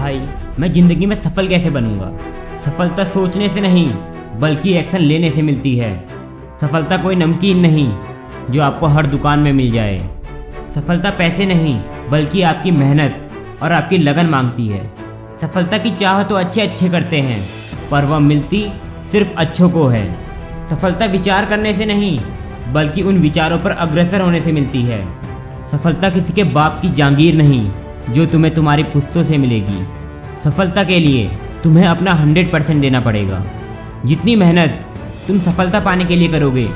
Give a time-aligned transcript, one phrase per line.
[0.00, 0.20] भाई,
[0.58, 2.06] मैं ज़िंदगी में सफल कैसे बनूँगा?
[2.64, 3.92] सफलता सोचने से नहीं,
[4.40, 5.90] बल्कि एक्शन लेने से मिलती है।
[6.60, 7.86] सफलता कोई नमकीन नहीं,
[8.50, 9.98] जो आपको हर दुकान में मिल जाए।
[10.74, 11.74] सफलता पैसे नहीं,
[12.10, 13.30] बल्कि आपकी मेहनत
[13.62, 14.90] और आपकी लगन मांगती है।
[15.40, 17.44] सफलता की चाह तो अच्छे अच्छे करते हैं,
[17.90, 18.72] पर वह मिलती
[19.12, 20.04] सिर्फ़ अच्छों को है।
[20.68, 22.20] सफलता विचार करने से नहीं,
[22.72, 25.04] बल्कि उन विचारों पर अग्रसर होने से मिलती है।
[25.70, 27.70] सफलता किसी के बाप की जागीर नहीं
[28.08, 29.84] जो तुम्हें तुम्हारी पुस्तों से मिलेगी।
[30.44, 31.30] सफलता के लिए
[31.62, 33.44] तुम्हें अपना हंड्रेड परसेंट देना पड़ेगा।
[34.06, 34.84] जितनी मेहनत
[35.26, 36.68] तुम सफलता पाने के लिए करोगे,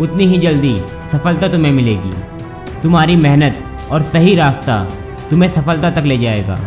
[0.00, 0.74] उतनी ही जल्दी
[1.12, 2.12] सफलता तुम्हें मिलेगी।
[2.82, 4.82] तुम्हारी मेहनत और सही रास्ता
[5.30, 6.58] तुम्हें सफलता तक ले जाएगा।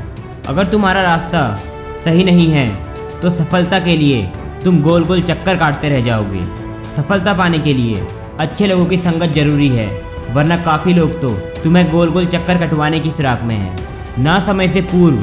[0.47, 1.43] अगर तुम्हारा रास्ता
[2.05, 2.67] सही नहीं है
[3.21, 4.21] तो सफलता के लिए
[4.63, 6.41] तुम गोल गोल चक्कर काटते रह जाओगे।
[6.95, 8.05] सफलता पाने के लिए
[8.39, 9.87] अच्छे लोगों की संगत ज़रूरी है,
[10.33, 11.29] वरना काफ़ी लोग तो
[11.63, 13.75] तुम्हें गोल गोल चक्कर कटवाने की फिराक में हैं।
[14.19, 15.17] ना समय से पूर्व,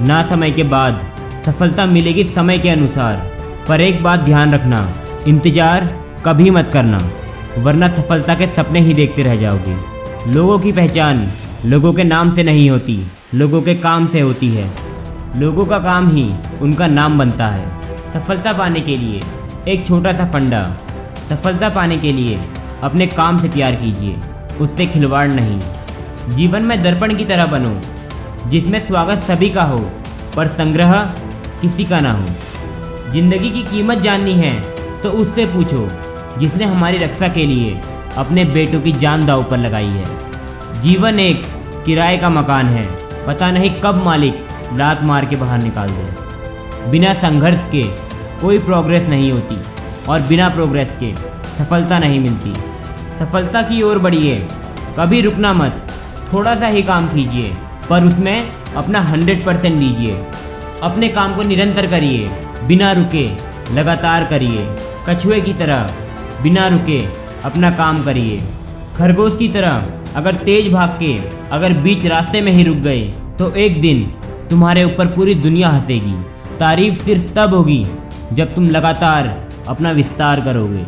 [0.00, 1.00] ना समय के बाद,
[1.46, 3.16] सफलता मिलेगी समय के अनुसार।
[3.68, 4.78] पर एक बात ध्यान रखना,
[5.28, 5.84] इंतज़ार
[6.26, 6.98] कभी मत करना,
[7.58, 9.76] वरना सफलता के सपने ही देखते रह जाओगे।
[10.32, 11.28] लोगों की पहचान
[11.64, 12.98] लोगों के नाम से नहीं होती,
[13.34, 14.68] लोगों के काम से होती है।
[15.36, 17.66] लोगों का काम ही उनका नाम बनता है।
[18.12, 19.20] सफलता पाने के लिए
[19.68, 20.62] एक छोटा सा फंडा,
[21.30, 22.40] सफलता पाने के लिए
[22.82, 24.16] अपने काम से प्यार कीजिए,
[24.60, 25.60] उससे खिलवाड़ नहीं।
[26.36, 27.80] जीवन में दर्पण की तरह बनो
[28.50, 29.78] जिसमें स्वागत सभी का हो,
[30.36, 30.92] पर संग्रह
[31.60, 34.52] किसी का ना हो। ज़िंदगी की कीमत जाननी है
[35.02, 35.88] तो उससे पूछो,
[36.38, 37.80] जिसने हमारी रक्षा के लिए
[38.16, 41.42] अपने बेटों की जान दाव पर लगाई है। जीवन एक
[41.86, 42.86] किराए का मकान है,
[43.26, 47.82] पता नहीं कब मालिक लात मार के बाहर निकाल दे। बिना संघर्ष के
[48.40, 49.58] कोई प्रोग्रेस नहीं होती,
[50.08, 51.14] और बिना प्रोग्रेस के
[51.54, 52.54] सफलता नहीं मिलती।
[53.18, 54.36] सफलता की ओर बढ़िए,
[54.98, 55.86] कभी रुकना मत,
[56.32, 57.56] थोड़ा सा ही काम कीजिए।
[57.90, 60.16] पर उसमें अपना हंड्रेड परसेंट दीजिए
[60.82, 62.28] अपने काम को निरंतर करिए,
[62.68, 63.28] बिना रुके,
[63.74, 64.66] लगातार करिए।
[65.08, 65.90] कछुए की तरह,
[66.42, 66.98] बिना रुके,
[67.44, 68.40] अपना काम करिए।
[68.96, 71.12] खरगोश की तरह, अगर तेज भाग के
[71.52, 73.02] अगर बीच रास्ते में ही रुक गए
[73.38, 74.06] तो एक दिन
[74.50, 76.14] तुम्हारे ऊपर पूरी दुनिया हंसेगी।
[76.58, 77.84] तारीफ़ सिर्फ़ तब होगी
[78.32, 79.34] जब तुम लगातार
[79.68, 80.84] अपना विस्तार करोगे।